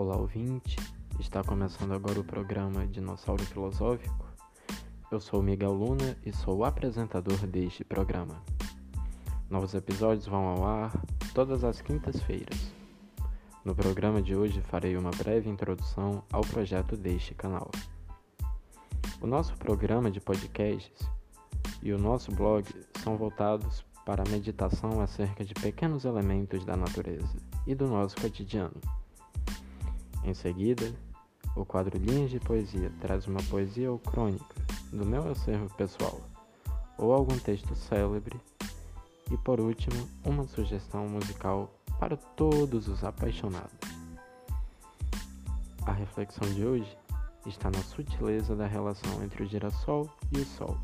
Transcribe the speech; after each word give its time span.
Olá, 0.00 0.16
ouvinte. 0.16 0.76
Está 1.18 1.42
começando 1.42 1.92
agora 1.92 2.20
o 2.20 2.24
programa 2.24 2.86
Dinossauro 2.86 3.42
Filosófico. 3.42 4.26
Eu 5.10 5.18
sou 5.18 5.42
Miguel 5.42 5.72
Luna 5.72 6.16
e 6.24 6.32
sou 6.32 6.58
o 6.58 6.64
apresentador 6.64 7.36
deste 7.48 7.82
programa. 7.82 8.40
Novos 9.50 9.74
episódios 9.74 10.24
vão 10.28 10.46
ao 10.46 10.64
ar 10.64 10.92
todas 11.34 11.64
as 11.64 11.80
quintas-feiras. 11.80 12.72
No 13.64 13.74
programa 13.74 14.22
de 14.22 14.36
hoje 14.36 14.62
farei 14.62 14.96
uma 14.96 15.10
breve 15.10 15.50
introdução 15.50 16.22
ao 16.32 16.42
projeto 16.42 16.96
deste 16.96 17.34
canal. 17.34 17.68
O 19.20 19.26
nosso 19.26 19.56
programa 19.56 20.12
de 20.12 20.20
podcasts 20.20 21.10
e 21.82 21.92
o 21.92 21.98
nosso 21.98 22.30
blog 22.30 22.64
são 23.02 23.16
voltados 23.16 23.84
para 24.06 24.22
a 24.22 24.30
meditação 24.30 25.00
acerca 25.00 25.44
de 25.44 25.54
pequenos 25.54 26.04
elementos 26.04 26.64
da 26.64 26.76
natureza 26.76 27.36
e 27.66 27.74
do 27.74 27.88
nosso 27.88 28.14
cotidiano. 28.14 28.80
Em 30.24 30.34
seguida, 30.34 30.92
o 31.56 31.64
quadro 31.64 31.98
Linhas 31.98 32.30
de 32.30 32.38
Poesia 32.40 32.92
traz 33.00 33.26
uma 33.26 33.42
poesia 33.44 33.90
ou 33.90 33.98
crônica 33.98 34.54
do 34.92 35.04
meu 35.04 35.30
acervo 35.30 35.72
pessoal, 35.76 36.20
ou 36.96 37.12
algum 37.12 37.38
texto 37.38 37.74
célebre, 37.74 38.40
e 39.30 39.36
por 39.38 39.60
último, 39.60 40.08
uma 40.24 40.46
sugestão 40.46 41.08
musical 41.08 41.72
para 41.98 42.16
todos 42.16 42.88
os 42.88 43.04
apaixonados. 43.04 43.72
A 45.86 45.92
reflexão 45.92 46.48
de 46.52 46.64
hoje 46.64 46.98
está 47.46 47.70
na 47.70 47.82
sutileza 47.82 48.54
da 48.54 48.66
relação 48.66 49.22
entre 49.22 49.42
o 49.42 49.46
girassol 49.46 50.08
e 50.32 50.38
o 50.38 50.44
sol. 50.44 50.76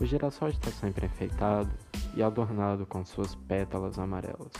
O 0.00 0.04
girassol 0.04 0.48
está 0.50 0.70
sempre 0.70 1.06
enfeitado 1.06 1.70
e 2.14 2.22
adornado 2.22 2.86
com 2.86 3.04
suas 3.04 3.34
pétalas 3.34 3.98
amarelas, 3.98 4.52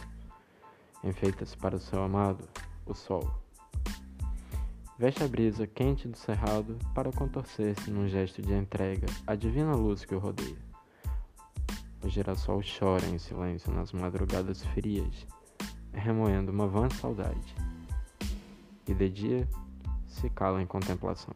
enfeitas 1.05 1.55
para 1.55 1.77
o 1.77 1.81
seu 1.81 2.03
amado, 2.03 2.48
o 2.87 2.95
sol. 2.95 3.29
Veste 4.98 5.23
a 5.23 5.29
brisa 5.29 5.67
quente 5.67 6.09
do 6.09 6.17
cerrado 6.17 6.79
para 6.95 7.12
contorcer-se 7.12 7.91
num 7.91 8.09
gesto 8.09 8.41
de 8.41 8.55
entrega 8.55 9.06
à 9.27 9.34
divina 9.34 9.75
luz 9.75 10.05
que 10.05 10.15
o 10.15 10.19
rodeia. 10.19 10.56
O 12.03 12.09
girassol 12.09 12.62
chora 12.62 13.06
em 13.06 13.19
silêncio 13.19 13.73
nas 13.73 13.93
madrugadas 13.93 14.62
frias, 14.67 15.27
remoendo 15.93 16.53
uma 16.53 16.67
vã 16.67 16.89
saudade. 16.89 17.55
E 18.87 18.95
de 18.95 19.11
dia 19.11 19.48
se 20.06 20.31
cala 20.31 20.62
em 20.62 20.67
contemplação. 20.67 21.34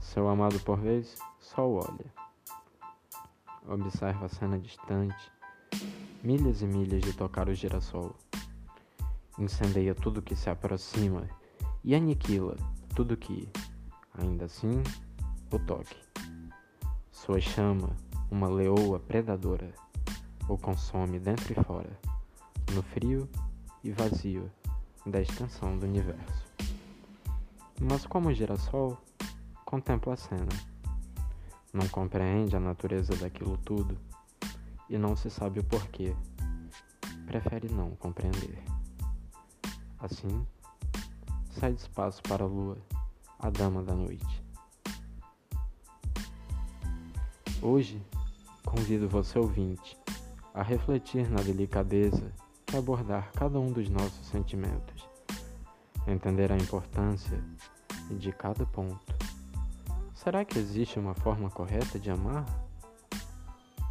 Seu 0.00 0.28
amado, 0.28 0.60
por 0.60 0.78
vez, 0.78 1.16
só 1.40 1.66
o 1.66 1.76
olha 1.76 2.24
observa 3.66 4.26
a 4.26 4.28
cena 4.28 4.58
distante, 4.58 5.32
milhas 6.22 6.62
e 6.62 6.66
milhas 6.66 7.02
de 7.02 7.12
tocar 7.12 7.48
o 7.48 7.54
girassol. 7.54 8.14
Incendeia 9.38 9.94
tudo 9.94 10.22
que 10.22 10.36
se 10.36 10.48
aproxima 10.48 11.28
e 11.82 11.94
aniquila 11.94 12.56
tudo 12.94 13.16
que, 13.16 13.48
ainda 14.14 14.44
assim, 14.44 14.82
o 15.52 15.58
toque. 15.58 15.96
Sua 17.10 17.40
chama, 17.40 17.90
uma 18.30 18.48
leoa 18.48 19.00
predadora, 19.00 19.72
o 20.48 20.56
consome 20.56 21.18
dentro 21.18 21.52
e 21.52 21.64
fora, 21.64 21.98
no 22.72 22.82
frio 22.82 23.28
e 23.82 23.90
vazio 23.90 24.50
da 25.06 25.20
extensão 25.20 25.76
do 25.76 25.86
universo. 25.86 26.44
Mas 27.80 28.06
como 28.06 28.28
o 28.28 28.34
girassol, 28.34 28.96
contempla 29.64 30.14
a 30.14 30.16
cena 30.16 30.74
não 31.74 31.88
compreende 31.88 32.54
a 32.54 32.60
natureza 32.60 33.16
daquilo 33.16 33.56
tudo 33.58 33.98
e 34.88 34.96
não 34.96 35.16
se 35.16 35.28
sabe 35.28 35.58
o 35.58 35.64
porquê. 35.64 36.14
Prefere 37.26 37.68
não 37.68 37.96
compreender. 37.96 38.62
Assim, 40.04 40.46
sai 41.50 41.72
de 41.72 41.80
espaço 41.80 42.22
para 42.24 42.44
a 42.44 42.46
lua, 42.46 42.76
a 43.38 43.48
dama 43.48 43.82
da 43.82 43.94
noite. 43.94 44.44
Hoje, 47.62 48.04
convido 48.66 49.08
você 49.08 49.38
ouvinte 49.38 49.96
a 50.52 50.62
refletir 50.62 51.30
na 51.30 51.40
delicadeza 51.40 52.30
que 52.66 52.76
abordar 52.76 53.32
cada 53.32 53.58
um 53.58 53.72
dos 53.72 53.88
nossos 53.88 54.26
sentimentos, 54.26 55.08
entender 56.06 56.52
a 56.52 56.56
importância 56.56 57.42
de 58.10 58.30
cada 58.30 58.66
ponto 58.66 59.14
Será 60.24 60.42
que 60.42 60.58
existe 60.58 60.98
uma 60.98 61.14
forma 61.14 61.50
correta 61.50 61.98
de 61.98 62.10
amar? 62.10 62.46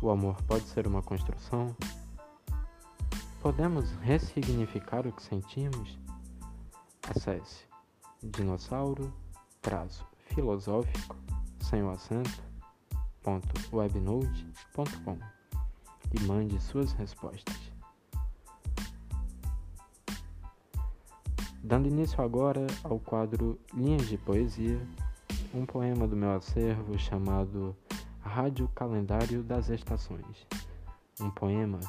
O 0.01 0.09
amor 0.09 0.41
pode 0.47 0.66
ser 0.66 0.88
uma 0.88 1.01
construção? 1.01 1.75
Podemos 3.43 3.91
ressignificar 3.97 5.05
o 5.05 5.11
que 5.11 5.21
sentimos? 5.21 5.99
Acesse 7.09 7.65
dinossauro 8.23 9.13
traço 9.61 10.07
filosófico 10.29 11.17
sem 11.59 11.83
o 11.83 11.89
acento 11.89 12.41
ponto 13.21 13.49
e 16.13 16.21
mande 16.21 16.57
suas 16.61 16.93
respostas. 16.93 17.73
Dando 21.61 21.89
início 21.89 22.23
agora 22.23 22.65
ao 22.81 22.97
quadro 22.97 23.59
Linhas 23.73 24.07
de 24.07 24.17
Poesia 24.17 24.79
um 25.53 25.65
poema 25.65 26.07
do 26.07 26.15
meu 26.15 26.31
acervo 26.31 26.97
chamado 26.97 27.75
Rádio 28.21 28.69
Calendário 28.69 29.43
das 29.43 29.67
Estações. 29.67 30.47
Um 31.19 31.29
poema 31.29 31.81